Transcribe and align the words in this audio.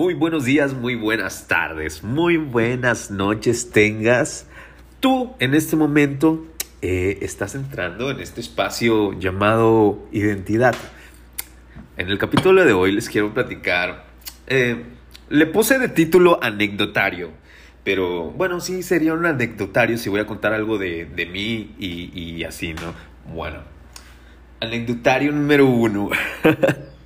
Muy 0.00 0.14
buenos 0.14 0.46
días, 0.46 0.72
muy 0.72 0.94
buenas 0.94 1.46
tardes, 1.46 2.02
muy 2.02 2.38
buenas 2.38 3.10
noches 3.10 3.70
tengas. 3.70 4.46
Tú 4.98 5.34
en 5.40 5.52
este 5.52 5.76
momento 5.76 6.46
eh, 6.80 7.18
estás 7.20 7.54
entrando 7.54 8.10
en 8.10 8.18
este 8.20 8.40
espacio 8.40 9.12
llamado 9.18 10.08
identidad. 10.10 10.74
En 11.98 12.08
el 12.08 12.16
capítulo 12.16 12.64
de 12.64 12.72
hoy 12.72 12.92
les 12.92 13.10
quiero 13.10 13.34
platicar, 13.34 14.06
eh, 14.46 14.84
le 15.28 15.44
puse 15.44 15.78
de 15.78 15.88
título 15.88 16.42
anecdotario, 16.42 17.32
pero 17.84 18.30
bueno, 18.30 18.60
sí 18.60 18.82
sería 18.82 19.12
un 19.12 19.26
anecdotario 19.26 19.98
si 19.98 20.08
voy 20.08 20.20
a 20.20 20.26
contar 20.26 20.54
algo 20.54 20.78
de, 20.78 21.04
de 21.04 21.26
mí 21.26 21.74
y, 21.78 22.10
y 22.18 22.44
así, 22.44 22.72
¿no? 22.72 22.94
Bueno, 23.34 23.58
anecdotario 24.60 25.30
número 25.30 25.66
uno. 25.66 26.08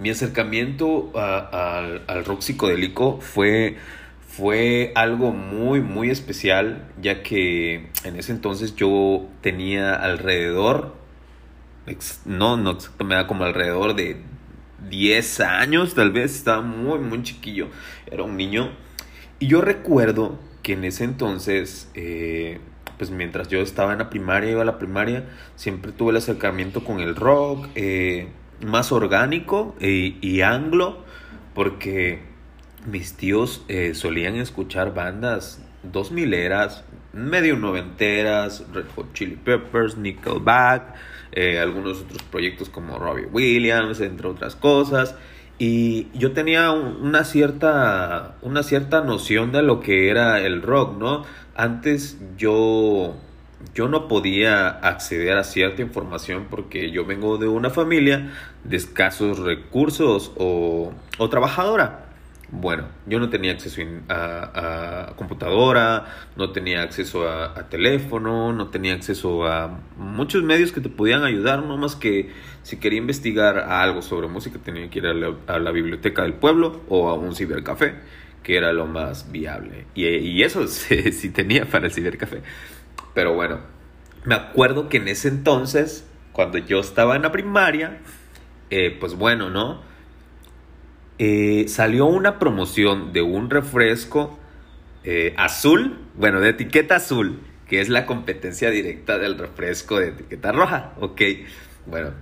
mi 0.00 0.08
acercamiento 0.10 1.12
al 1.14 2.24
rock 2.24 2.40
psicodélico 2.40 3.20
fue, 3.20 3.76
fue 4.26 4.92
algo 4.94 5.32
muy, 5.32 5.80
muy 5.80 6.10
especial, 6.10 6.88
ya 7.00 7.22
que 7.22 7.90
en 8.04 8.16
ese 8.16 8.32
entonces 8.32 8.74
yo 8.74 9.28
tenía 9.42 9.94
alrededor, 9.94 10.96
no, 12.24 12.56
no 12.56 12.78
me 13.04 13.14
da 13.14 13.26
como 13.26 13.44
alrededor 13.44 13.94
de 13.94 14.22
10 14.88 15.40
años, 15.40 15.94
tal 15.94 16.12
vez, 16.12 16.34
estaba 16.34 16.62
muy, 16.62 16.98
muy 16.98 17.22
chiquillo, 17.22 17.68
era 18.10 18.22
un 18.22 18.38
niño. 18.38 18.70
Y 19.38 19.48
yo 19.48 19.60
recuerdo 19.60 20.38
que 20.62 20.72
en 20.74 20.84
ese 20.84 21.04
entonces, 21.04 21.90
eh, 21.94 22.58
pues 22.96 23.10
mientras 23.10 23.48
yo 23.48 23.60
estaba 23.60 23.92
en 23.92 23.98
la 23.98 24.08
primaria, 24.08 24.50
iba 24.50 24.62
a 24.62 24.64
la 24.64 24.78
primaria, 24.78 25.26
siempre 25.56 25.92
tuve 25.92 26.12
el 26.12 26.16
acercamiento 26.16 26.84
con 26.84 27.00
el 27.00 27.16
rock. 27.16 27.68
Eh, 27.74 28.28
más 28.64 28.92
orgánico 28.92 29.74
y, 29.80 30.40
anglo, 30.42 31.04
porque 31.54 32.20
mis 32.86 33.14
tíos 33.14 33.64
eh, 33.68 33.94
solían 33.94 34.36
escuchar 34.36 34.94
bandas 34.94 35.62
dos 35.82 36.10
mileras, 36.10 36.84
medio 37.12 37.56
noventeras, 37.56 38.64
Red 38.72 38.86
Hot 38.94 39.12
Chili 39.14 39.36
Peppers, 39.36 39.96
Nickelback, 39.96 40.94
eh, 41.32 41.58
algunos 41.58 42.02
otros 42.02 42.22
proyectos 42.24 42.68
como 42.68 42.98
Robbie 42.98 43.26
Williams, 43.26 44.00
entre 44.00 44.28
otras 44.28 44.56
cosas. 44.56 45.16
Y 45.58 46.08
yo 46.14 46.32
tenía 46.32 46.70
una 46.70 47.24
cierta, 47.24 48.36
una 48.40 48.62
cierta 48.62 49.02
noción 49.02 49.52
de 49.52 49.62
lo 49.62 49.80
que 49.80 50.08
era 50.08 50.40
el 50.40 50.62
rock, 50.62 50.98
¿no? 50.98 51.24
Antes 51.54 52.18
yo 52.38 53.14
yo 53.74 53.88
no 53.88 54.08
podía 54.08 54.68
acceder 54.68 55.36
a 55.36 55.44
cierta 55.44 55.82
información 55.82 56.46
porque 56.50 56.90
yo 56.90 57.04
vengo 57.04 57.38
de 57.38 57.48
una 57.48 57.70
familia 57.70 58.32
de 58.64 58.76
escasos 58.76 59.38
recursos 59.38 60.32
o, 60.36 60.92
trabajadora. 61.30 62.06
Bueno, 62.52 62.88
yo 63.06 63.20
no 63.20 63.30
tenía 63.30 63.52
acceso 63.52 63.80
a, 64.08 65.12
computadora, 65.14 66.06
no 66.36 66.50
tenía 66.50 66.82
acceso 66.82 67.28
a, 67.28 67.68
teléfono, 67.68 68.52
no 68.52 68.68
tenía 68.68 68.94
acceso 68.94 69.46
a 69.46 69.78
muchos 69.96 70.42
medios 70.42 70.72
que 70.72 70.80
te 70.80 70.88
podían 70.88 71.22
ayudar, 71.22 71.62
no 71.62 71.76
más 71.76 71.94
que 71.94 72.32
si 72.64 72.78
quería 72.78 72.98
investigar 72.98 73.58
algo 73.58 74.02
sobre 74.02 74.26
música 74.26 74.58
tenía 74.58 74.90
que 74.90 74.98
ir 74.98 75.06
a 75.06 75.58
la, 75.60 75.70
biblioteca 75.70 76.22
del 76.22 76.34
pueblo 76.34 76.82
o 76.88 77.08
a 77.08 77.14
un 77.14 77.36
cibercafé, 77.36 77.94
que 78.42 78.56
era 78.56 78.72
lo 78.72 78.86
más 78.86 79.30
viable. 79.30 79.86
Y, 79.94 80.08
y 80.08 80.42
eso 80.42 80.66
sí 80.66 81.30
tenía 81.30 81.66
para 81.66 81.86
el 81.86 81.92
cibercafé. 81.92 82.42
Pero 83.14 83.34
bueno, 83.34 83.60
me 84.24 84.34
acuerdo 84.34 84.88
que 84.88 84.98
en 84.98 85.08
ese 85.08 85.28
entonces, 85.28 86.06
cuando 86.32 86.58
yo 86.58 86.80
estaba 86.80 87.16
en 87.16 87.22
la 87.22 87.32
primaria, 87.32 87.98
eh, 88.70 88.96
pues 88.98 89.14
bueno, 89.14 89.50
¿no? 89.50 89.82
Eh, 91.18 91.66
salió 91.68 92.06
una 92.06 92.38
promoción 92.38 93.12
de 93.12 93.22
un 93.22 93.50
refresco 93.50 94.38
eh, 95.04 95.34
azul, 95.36 95.98
bueno, 96.14 96.40
de 96.40 96.50
etiqueta 96.50 96.96
azul, 96.96 97.40
que 97.68 97.80
es 97.80 97.88
la 97.88 98.06
competencia 98.06 98.70
directa 98.70 99.18
del 99.18 99.38
refresco 99.38 99.98
de 99.98 100.08
etiqueta 100.08 100.52
roja, 100.52 100.92
ok. 100.98 101.20
Bueno, 101.86 102.12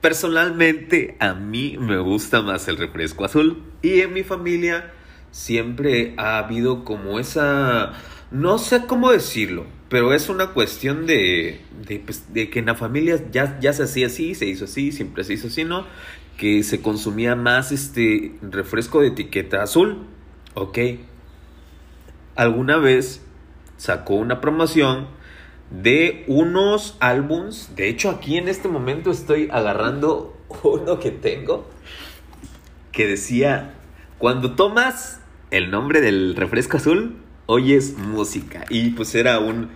personalmente 0.00 1.16
a 1.20 1.34
mí 1.34 1.76
me 1.78 1.98
gusta 1.98 2.42
más 2.42 2.66
el 2.68 2.76
refresco 2.76 3.24
azul 3.24 3.62
y 3.82 4.00
en 4.00 4.12
mi 4.12 4.22
familia 4.22 4.92
siempre 5.30 6.14
ha 6.16 6.38
habido 6.38 6.84
como 6.84 7.20
esa, 7.20 7.92
no 8.30 8.58
sé 8.58 8.86
cómo 8.86 9.10
decirlo, 9.10 9.66
pero 9.90 10.14
es 10.14 10.28
una 10.28 10.52
cuestión 10.52 11.04
de, 11.04 11.60
pues, 12.06 12.32
de, 12.32 12.48
que 12.48 12.60
en 12.60 12.66
la 12.66 12.76
familia 12.76 13.20
ya, 13.32 13.58
ya 13.58 13.72
se 13.72 13.82
hacía 13.82 14.06
así, 14.06 14.36
se 14.36 14.46
hizo 14.46 14.64
así, 14.64 14.92
siempre 14.92 15.24
se 15.24 15.34
hizo 15.34 15.48
así, 15.48 15.64
¿no? 15.64 15.84
Que 16.38 16.62
se 16.62 16.80
consumía 16.80 17.34
más 17.34 17.72
este 17.72 18.36
refresco 18.40 19.00
de 19.00 19.08
etiqueta 19.08 19.64
azul, 19.64 20.06
¿ok? 20.54 20.78
Alguna 22.36 22.76
vez 22.76 23.26
sacó 23.78 24.14
una 24.14 24.40
promoción 24.40 25.08
de 25.70 26.24
unos 26.28 26.96
álbums, 27.00 27.74
de 27.74 27.88
hecho 27.88 28.10
aquí 28.10 28.36
en 28.36 28.46
este 28.46 28.68
momento 28.68 29.10
estoy 29.10 29.48
agarrando 29.50 30.38
uno 30.62 31.00
que 31.00 31.10
tengo, 31.10 31.68
que 32.92 33.08
decía, 33.08 33.74
cuando 34.18 34.54
tomas 34.54 35.20
el 35.50 35.72
nombre 35.72 36.00
del 36.00 36.36
refresco 36.36 36.76
azul, 36.76 37.16
oyes 37.50 37.98
música. 37.98 38.64
Y 38.70 38.90
pues 38.90 39.14
era 39.16 39.40
un, 39.40 39.70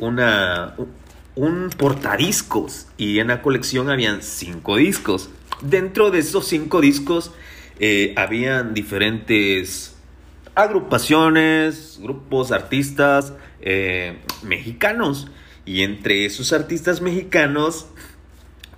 una, 0.00 0.74
un 1.36 1.70
portadiscos 1.76 2.88
y 2.96 3.20
en 3.20 3.28
la 3.28 3.40
colección 3.40 3.88
habían 3.88 4.22
cinco 4.22 4.76
discos. 4.76 5.30
Dentro 5.62 6.10
de 6.10 6.18
esos 6.18 6.46
cinco 6.46 6.80
discos 6.80 7.30
eh, 7.78 8.14
habían 8.16 8.74
diferentes 8.74 9.94
agrupaciones, 10.56 12.00
grupos, 12.02 12.50
artistas 12.50 13.32
eh, 13.60 14.18
mexicanos. 14.42 15.28
Y 15.64 15.82
entre 15.82 16.24
esos 16.24 16.52
artistas 16.52 17.00
mexicanos 17.00 17.86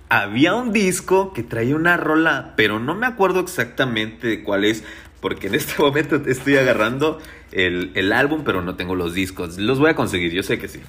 había 0.09 0.53
un 0.53 0.71
disco 0.71 1.33
que 1.33 1.43
traía 1.43 1.75
una 1.75 1.97
rola, 1.97 2.53
pero 2.55 2.79
no 2.79 2.95
me 2.95 3.07
acuerdo 3.07 3.39
exactamente 3.39 4.27
de 4.27 4.43
cuál 4.43 4.65
es, 4.65 4.83
porque 5.19 5.47
en 5.47 5.55
este 5.55 5.73
momento 5.81 6.21
estoy 6.27 6.57
agarrando 6.57 7.19
el, 7.51 8.11
álbum, 8.13 8.43
pero 8.43 8.61
no 8.61 8.75
tengo 8.75 8.95
los 8.95 9.13
discos. 9.13 9.57
Los 9.57 9.79
voy 9.79 9.91
a 9.91 9.95
conseguir, 9.95 10.31
yo 10.31 10.43
sé 10.43 10.59
que 10.59 10.67
sí. 10.67 10.81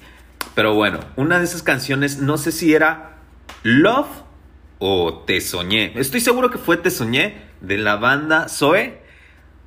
Pero 0.53 0.73
bueno, 0.73 0.99
una 1.15 1.39
de 1.39 1.45
esas 1.45 1.63
canciones, 1.63 2.19
no 2.19 2.37
sé 2.37 2.51
si 2.51 2.73
era 2.73 3.17
Love 3.63 4.07
o 4.79 5.23
Te 5.25 5.41
Soñé. 5.41 5.91
Estoy 5.95 6.21
seguro 6.21 6.49
que 6.49 6.57
fue 6.57 6.77
Te 6.77 6.89
Soñé 6.89 7.37
de 7.61 7.77
la 7.77 7.95
banda 7.95 8.47
Zoe. 8.49 9.01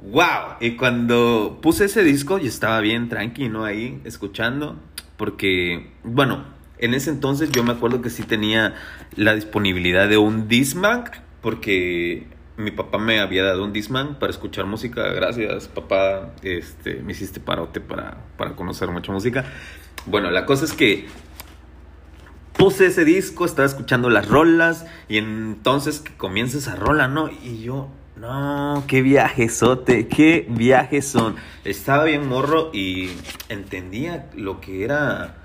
¡Wow! 0.00 0.56
Y 0.60 0.76
cuando 0.76 1.58
puse 1.60 1.86
ese 1.86 2.04
disco, 2.04 2.38
yo 2.38 2.46
estaba 2.46 2.80
bien 2.80 3.08
tranquilo 3.08 3.64
ahí, 3.64 4.00
escuchando. 4.04 4.78
Porque, 5.16 5.90
bueno, 6.04 6.44
en 6.78 6.94
ese 6.94 7.10
entonces 7.10 7.50
yo 7.50 7.64
me 7.64 7.72
acuerdo 7.72 8.02
que 8.02 8.10
sí 8.10 8.22
tenía 8.22 8.74
la 9.16 9.34
disponibilidad 9.34 10.08
de 10.08 10.18
un 10.18 10.48
Discman. 10.48 11.04
Porque 11.40 12.26
mi 12.56 12.72
papá 12.72 12.98
me 12.98 13.20
había 13.20 13.44
dado 13.44 13.64
un 13.64 13.72
Disman 13.72 14.18
para 14.18 14.30
escuchar 14.30 14.66
música. 14.66 15.02
Gracias, 15.12 15.68
papá. 15.68 16.32
Este, 16.42 16.96
me 16.96 17.12
hiciste 17.12 17.40
parote 17.40 17.80
para, 17.80 18.18
para 18.36 18.56
conocer 18.56 18.90
mucha 18.90 19.12
música. 19.12 19.44
Bueno, 20.06 20.30
la 20.30 20.44
cosa 20.44 20.64
es 20.64 20.72
que 20.72 21.06
puse 22.54 22.86
ese 22.86 23.04
disco, 23.04 23.44
estaba 23.44 23.66
escuchando 23.66 24.10
las 24.10 24.28
rolas 24.28 24.86
y 25.08 25.18
entonces 25.18 26.00
que 26.00 26.16
comienza 26.16 26.58
esa 26.58 26.74
rola, 26.74 27.06
¿no? 27.06 27.30
Y 27.30 27.62
yo, 27.62 27.88
no, 28.16 28.82
qué 28.88 29.02
viajesote, 29.02 30.08
qué 30.08 30.44
viajes 30.48 31.06
son. 31.06 31.36
Estaba 31.64 32.04
bien 32.04 32.26
morro 32.26 32.70
y 32.72 33.10
entendía 33.48 34.28
lo 34.34 34.60
que 34.60 34.82
era 34.82 35.36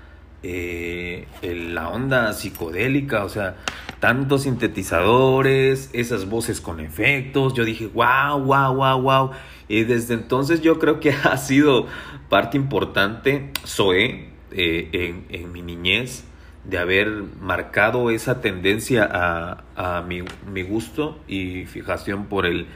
eh, 0.46 1.26
la 1.42 1.88
onda 1.88 2.34
psicodélica, 2.34 3.24
o 3.24 3.30
sea, 3.30 3.56
tantos 3.98 4.42
sintetizadores, 4.42 5.88
esas 5.94 6.28
voces 6.28 6.60
con 6.60 6.80
efectos. 6.80 7.54
Yo 7.54 7.64
dije, 7.64 7.86
wow, 7.86 8.38
wow, 8.38 8.74
wow, 8.74 9.00
wow. 9.00 9.30
Y 9.68 9.84
desde 9.84 10.12
entonces 10.12 10.60
yo 10.60 10.78
creo 10.78 11.00
que 11.00 11.12
ha 11.24 11.38
sido 11.38 11.86
parte 12.28 12.58
importante, 12.58 13.52
Zoe, 13.66 14.28
eh, 14.52 15.24
en, 15.30 15.52
mi 15.52 15.62
niñez, 15.62 16.24
de 16.64 16.76
haber 16.76 17.08
marcado 17.40 18.10
esa 18.10 18.42
tendencia 18.42 19.08
a, 19.10 20.02
mi, 20.06 20.62
gusto 20.62 21.18
y 21.26 21.64
fijación 21.64 22.26
por 22.26 22.44
el, 22.44 22.66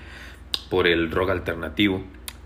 por 0.70 0.86
el 0.86 1.10
rock 1.10 1.30
alternativo. 1.30 2.02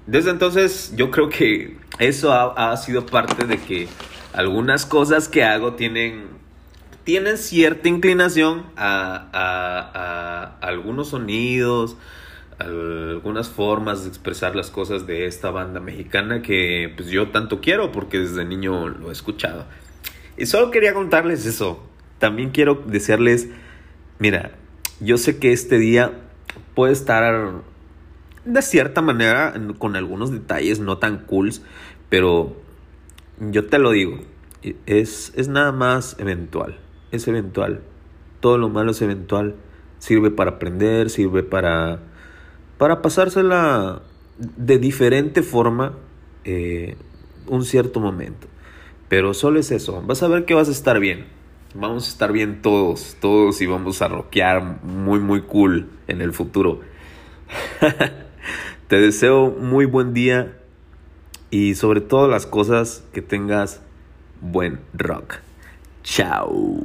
Desde 0.08 0.30
entonces 0.30 0.92
yo 0.96 1.12
creo 1.12 1.28
que 1.28 1.76
eso 2.00 2.32
ha 2.32 2.76
sido 2.76 3.06
parte 3.06 3.46
de 3.46 3.58
que 3.58 3.86
algunas 4.32 4.86
cosas 4.86 5.28
que 5.28 5.44
hago 5.44 5.74
tienen, 5.74 6.24
tienen 7.04 7.38
cierta 7.38 7.88
inclinación 7.88 8.64
a, 8.76 9.28
a, 9.32 10.66
algunos 10.66 11.08
sonidos, 11.08 11.96
algunas 12.58 13.48
formas 13.48 14.04
de 14.04 14.08
expresar 14.08 14.54
las 14.54 14.70
cosas 14.70 15.06
de 15.06 15.26
esta 15.26 15.50
banda 15.50 15.80
mexicana 15.80 16.42
que 16.42 16.92
pues 16.96 17.08
yo 17.08 17.28
tanto 17.28 17.60
quiero 17.60 17.92
porque 17.92 18.18
desde 18.18 18.44
niño 18.44 18.88
lo 18.88 19.10
he 19.10 19.12
escuchado. 19.12 19.66
Y 20.36 20.46
solo 20.46 20.70
quería 20.70 20.94
contarles 20.94 21.44
eso. 21.44 21.82
También 22.18 22.50
quiero 22.50 22.82
desearles, 22.86 23.48
mira, 24.18 24.52
yo 25.00 25.18
sé 25.18 25.38
que 25.38 25.52
este 25.52 25.78
día 25.78 26.12
puede 26.74 26.92
estar 26.92 27.52
de 28.44 28.62
cierta 28.62 29.02
manera, 29.02 29.54
con 29.78 29.96
algunos 29.96 30.32
detalles 30.32 30.78
no 30.80 30.98
tan 30.98 31.18
cools, 31.18 31.62
pero 32.08 32.56
yo 33.38 33.66
te 33.66 33.78
lo 33.78 33.90
digo, 33.90 34.18
es, 34.86 35.32
es 35.36 35.48
nada 35.48 35.72
más 35.72 36.16
eventual, 36.18 36.78
es 37.10 37.26
eventual. 37.28 37.82
Todo 38.40 38.58
lo 38.58 38.68
malo 38.68 38.90
es 38.90 39.02
eventual, 39.02 39.54
sirve 39.98 40.30
para 40.30 40.52
aprender, 40.52 41.10
sirve 41.10 41.42
para, 41.42 42.00
para 42.78 43.02
pasársela 43.02 44.02
de 44.38 44.78
diferente 44.78 45.42
forma 45.42 45.94
eh, 46.44 46.96
un 47.46 47.64
cierto 47.64 48.00
momento. 48.00 48.48
Pero 49.08 49.34
solo 49.34 49.60
es 49.60 49.70
eso, 49.70 50.02
vas 50.02 50.22
a 50.22 50.28
ver 50.28 50.44
que 50.44 50.54
vas 50.54 50.68
a 50.68 50.72
estar 50.72 50.98
bien. 50.98 51.26
Vamos 51.74 52.06
a 52.06 52.08
estar 52.10 52.32
bien 52.32 52.60
todos, 52.60 53.16
todos 53.20 53.62
y 53.62 53.66
vamos 53.66 54.02
a 54.02 54.08
rockear 54.08 54.82
muy, 54.82 55.20
muy 55.20 55.42
cool 55.42 55.88
en 56.06 56.20
el 56.20 56.32
futuro. 56.32 56.80
Te 58.88 59.00
deseo 59.00 59.50
muy 59.50 59.86
buen 59.86 60.12
día 60.12 60.58
y 61.52 61.74
sobre 61.74 62.00
todo 62.00 62.28
las 62.28 62.46
cosas 62.46 63.04
que 63.12 63.20
tengas 63.20 63.80
buen 64.40 64.80
rock. 64.94 65.34
Chao. 66.02 66.80